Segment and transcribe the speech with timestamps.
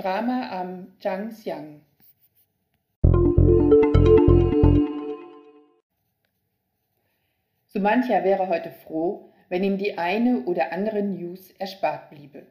[0.00, 1.82] Drama am Zhangjiang
[7.66, 12.46] So mancher wäre heute froh, wenn ihm die eine oder andere News erspart bliebe.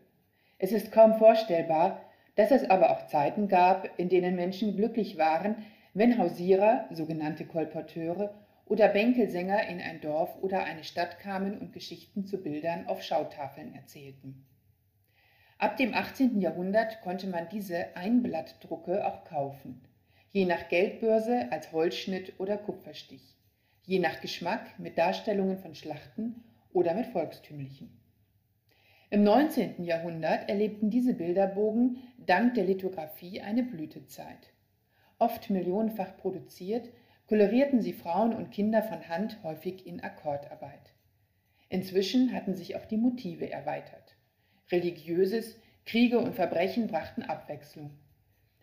[0.59, 5.66] Es ist kaum vorstellbar, dass es aber auch Zeiten gab, in denen Menschen glücklich waren,
[5.95, 8.31] wenn Hausierer, sogenannte Kolporteure
[8.68, 13.73] oder Bänkelsänger in ein Dorf oder eine Stadt kamen und Geschichten zu Bildern auf Schautafeln
[13.73, 14.45] erzählten.
[15.62, 16.39] Ab dem 18.
[16.39, 19.81] Jahrhundert konnte man diese Einblattdrucke auch kaufen,
[20.31, 23.36] je nach Geldbörse als Holzschnitt oder Kupferstich,
[23.86, 27.90] je nach Geschmack mit Darstellungen von Schlachten oder mit volkstümlichen.
[29.09, 29.84] Im 19.
[29.84, 34.53] Jahrhundert erlebten diese Bilderbogen dank der Lithografie eine Blütezeit.
[35.17, 36.89] Oft millionenfach produziert,
[37.28, 40.94] kolorierten sie Frauen und Kinder von Hand häufig in Akkordarbeit.
[41.67, 44.16] Inzwischen hatten sich auch die Motive erweitert.
[44.72, 45.55] Religiöses,
[45.86, 47.91] Kriege und Verbrechen brachten Abwechslung.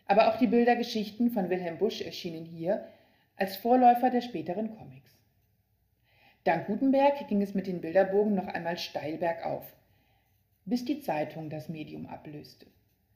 [0.05, 2.87] Aber auch die Bildergeschichten von Wilhelm Busch erschienen hier
[3.35, 5.11] als Vorläufer der späteren Comics.
[6.43, 9.65] Dank Gutenberg ging es mit den Bilderbogen noch einmal steil bergauf,
[10.63, 12.67] bis die Zeitung das Medium ablöste.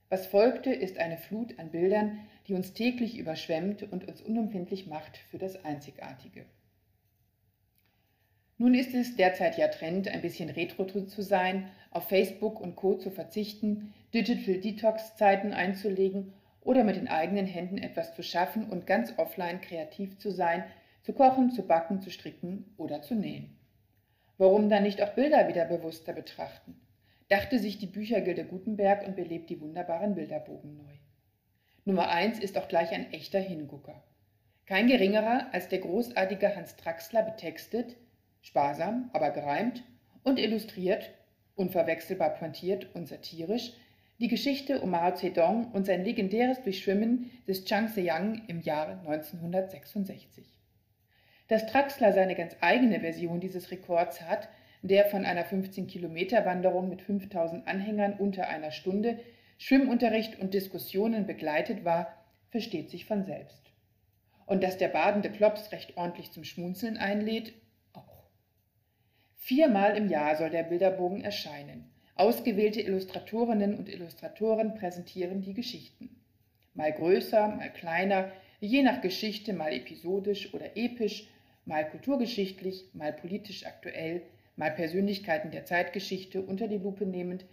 [0.09, 5.17] Was folgte, ist eine Flut an Bildern, die uns täglich überschwemmt und uns unempfindlich macht
[5.17, 6.45] für das Einzigartige.
[8.61, 12.93] Nun ist es derzeit ja Trend, ein bisschen retro zu sein, auf Facebook und Co.
[12.93, 18.85] zu verzichten, Digital Detox Zeiten einzulegen oder mit den eigenen Händen etwas zu schaffen und
[18.85, 20.63] ganz offline kreativ zu sein,
[21.01, 23.57] zu kochen, zu backen, zu stricken oder zu nähen.
[24.37, 26.79] Warum dann nicht auch Bilder wieder bewusster betrachten?
[27.29, 30.93] Dachte sich die Büchergilde Gutenberg und belebt die wunderbaren Bilderbogen neu.
[31.85, 34.03] Nummer eins ist auch gleich ein echter Hingucker.
[34.67, 37.97] Kein geringerer als der großartige Hans Traxler betextet,
[38.41, 39.83] sparsam, aber gereimt
[40.23, 41.11] und illustriert,
[41.55, 43.73] unverwechselbar pointiert und satirisch,
[44.19, 50.45] die Geschichte um Mao Zedong und sein legendäres Durchschwimmen des Zhangjiang im Jahre 1966.
[51.47, 54.47] Dass Traxler seine ganz eigene Version dieses Rekords hat,
[54.83, 59.19] der von einer 15-Kilometer-Wanderung mit 5000 Anhängern unter einer Stunde,
[59.57, 62.13] Schwimmunterricht und Diskussionen begleitet war,
[62.49, 63.61] versteht sich von selbst.
[64.45, 67.53] Und dass der badende Klops recht ordentlich zum Schmunzeln einlädt,
[69.43, 71.89] Viermal im Jahr soll der Bilderbogen erscheinen.
[72.13, 76.15] Ausgewählte Illustratorinnen und Illustratoren präsentieren die Geschichten.
[76.75, 81.27] Mal größer, mal kleiner, je nach Geschichte, mal episodisch oder episch,
[81.65, 84.21] mal kulturgeschichtlich, mal politisch aktuell,
[84.57, 87.43] mal Persönlichkeiten der Zeitgeschichte unter die Lupe nehmend,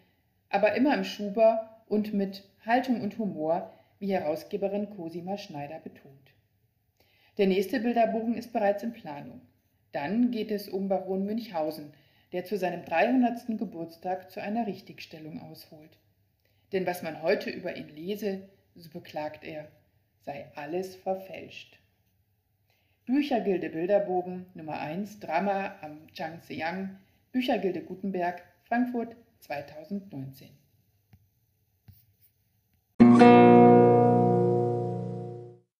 [0.50, 6.34] aber immer im Schuber und mit Haltung und Humor, wie Herausgeberin Cosima Schneider betont.
[7.38, 9.40] Der nächste Bilderbogen ist bereits in Planung.
[9.92, 11.92] Dann geht es um Baron Münchhausen,
[12.32, 13.58] der zu seinem 300.
[13.58, 15.98] Geburtstag zu einer Richtigstellung ausholt.
[16.72, 18.42] Denn was man heute über ihn lese,
[18.74, 19.68] so beklagt er,
[20.26, 21.78] sei alles verfälscht.
[23.06, 26.98] Büchergilde Bilderbogen Nummer 1 Drama am Zhangjiang
[27.32, 30.50] Büchergilde Gutenberg Frankfurt 2019